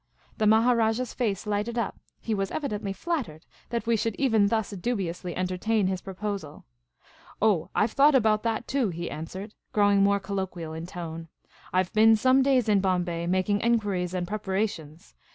[0.39, 4.71] The Maharajah's face lighted up; he was evidently flat tered that we should even thus
[4.71, 6.63] dubiously entertain his pro posal."
[7.39, 11.27] Oh, I 've thought about that, too," he an.swerecl, growing more colloquial in tone."
[11.71, 15.13] I 've been some days in Bombay, making enquiries and preparations.